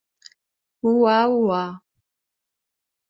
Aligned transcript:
Uauá 0.89 1.61